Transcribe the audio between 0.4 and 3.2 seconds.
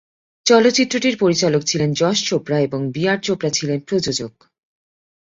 চলচ্চিত্রটির পরিচালক ছিলেন যশ চোপড়া এবং বি আর